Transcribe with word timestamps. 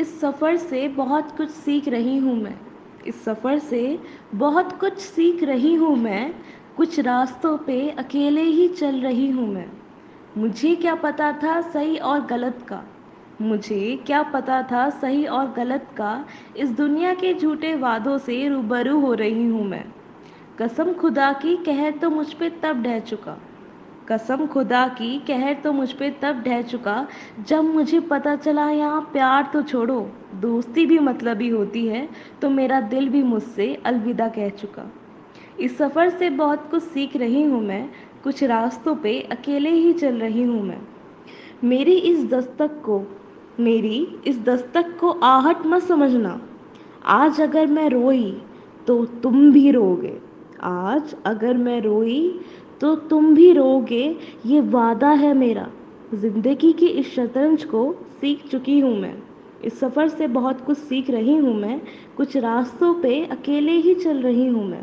इस 0.00 0.20
सफ़र 0.20 0.56
से 0.56 0.88
बहुत 0.88 1.36
कुछ 1.36 1.50
सीख 1.50 1.88
रही 1.88 2.16
हूँ 2.18 2.36
मैं। 2.36 2.56
इस 3.06 3.24
सफ़र 3.24 3.58
से 3.58 3.98
बहुत 4.34 4.72
कुछ 4.72 4.98
सीख 4.98 5.42
रही 5.42 5.74
हूँ 5.74 5.96
मैं। 5.96 6.34
कुछ 6.76 7.00
रास्तों 7.00 7.58
पे 7.58 7.90
अकेले 7.90 8.42
ही 8.42 8.68
चल 8.68 9.00
रही 9.00 9.30
हूँ 9.30 9.48
मैं। 9.48 9.66
मुझे 10.38 10.74
क्या 10.74 10.94
पता 10.94 11.32
था 11.32 11.60
सही 11.60 11.96
और 11.96 12.20
गलत 12.20 12.66
का? 12.68 12.82
मुझे 13.42 13.96
क्या 14.06 14.22
पता 14.22 14.62
था 14.62 14.90
सही 14.90 15.26
और 15.26 15.52
गलत 15.52 15.88
का? 15.96 16.26
इस 16.56 16.70
दुनिया 16.70 17.14
के 17.14 17.34
झूठे 17.34 17.74
वादों 17.74 18.18
से 18.18 18.48
रूबरू 18.48 19.00
हो 19.00 19.14
रही 19.14 19.46
हूँ 19.46 19.64
मैं। 19.64 19.84
कसम 20.58 20.92
खुदा 20.92 21.32
की 21.32 21.56
कहर 21.56 21.90
तो 21.90 22.10
मुझ 22.10 22.32
पे 22.32 22.50
तब 22.50 22.82
ढह 22.82 22.98
चुका। 23.00 23.38
कसम 24.08 24.46
खुदा 24.46 24.86
की, 24.88 25.16
कहर 25.18 25.54
तो 25.54 25.72
मुझ 25.72 25.90
पे 25.92 26.10
तब 26.22 26.42
ढह 26.42 26.60
चुका 26.62 27.06
जब 27.48 27.64
मुझे 27.64 28.00
पता 28.02 28.34
चला 28.36 28.68
यहाँ 28.70 29.00
प्यार 29.12 29.50
तो 29.52 29.62
छोड़ो, 29.62 30.00
दोस्ती 30.34 30.84
भी 30.86 30.98
मतलबी 30.98 31.48
होती 31.48 31.86
है 31.86 32.08
तो 32.42 32.50
मेरा 32.50 32.80
दिल 32.82 33.08
भी 33.08 33.22
मुझसे 33.22 33.74
अलविदा 33.86 34.28
कह 34.28 34.48
चुका। 34.50 34.90
इस 35.60 35.76
सफ़र 35.78 36.10
से 36.10 36.30
बहुत 36.32 36.68
कुछ 36.70 36.82
सीख 36.82 37.16
रही 37.16 37.42
हूँ 37.42 37.62
मैं, 37.62 37.88
कुछ 38.22 38.42
रास्तों 38.44 38.94
पे 38.96 39.20
अकेले 39.32 39.70
ही 39.70 39.92
चल 39.94 40.20
रही 40.20 40.42
हूँ 40.42 40.62
मैं। 40.62 40.80
मेरी 41.64 41.94
इस 41.94 42.24
दस्तक 42.30 42.80
को, 42.84 43.02
मेरी 43.60 43.98
इस 44.26 44.38
दस्तक 44.40 44.96
को 45.00 45.10
आहट 45.24 45.66
मत 45.66 45.82
समझना, 45.82 46.40
आज 47.06 47.40
अगर 47.40 47.66
मैं 47.66 47.88
रोई 47.90 48.30
तो 48.86 49.04
तुम 49.22 49.50
भी 49.52 49.70
रोगे 49.70 50.16
आज 50.62 51.14
अगर 51.26 51.56
मैं 51.56 51.80
रोई 51.80 52.40
तो 52.80 52.94
तुम 52.94 53.34
भी 53.34 53.52
रोगे 53.52 54.16
ये 54.46 54.60
वादा 54.60 55.10
है 55.10 55.34
मेरा। 55.34 55.68
ज़िंदगी 56.14 56.72
की 56.72 56.86
इस 56.86 57.14
शतरंज 57.14 57.64
को 57.64 57.92
सीख 58.20 58.46
चुकी 58.46 58.78
हूँ 58.80 58.94
मैं। 58.98 59.14
इस 59.64 59.80
सफ़र 59.80 60.08
से 60.08 60.26
बहुत 60.26 60.60
कुछ 60.60 60.78
सीख 60.78 61.10
रही 61.10 61.36
हूँ 61.36 61.54
मैं। 61.54 61.80
कुछ 62.16 62.36
रास्तों 62.36 62.94
पे 62.94 63.24
अकेले 63.24 63.72
ही 63.72 63.94
चल 63.94 64.16
रही 64.16 64.46
हूँ 64.46 64.64
मैं। 64.64 64.82